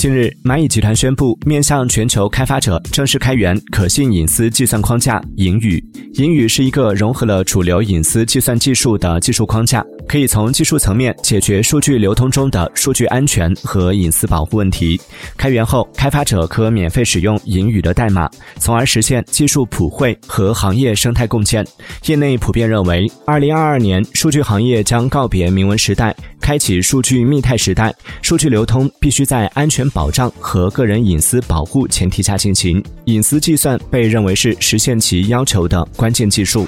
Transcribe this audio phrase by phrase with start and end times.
[0.00, 5.78] 近日，蚂蚁集团宣布面向全球开发者正式开源可信隐私计算框架“银宇”。
[6.16, 14.98] 银宇是一个融合了主流隐私计算技术的技术框架，可以从技术层面解决数据流通中的数据安全和隐私保护问题。
[15.36, 18.26] 开源后，开发者可免费使用银宇的代码，
[18.56, 21.62] 从而实现技术普惠和行业生态共建。
[22.06, 26.16] 业内普遍认为，二零二二年数据行业将告别明文时代。
[26.40, 32.82] 开启数据密态时代，数据流通必须在安全保障和个人隐私保护前提下进行。
[33.04, 36.66] 隐私计算被认为是实现其要求的关键技术。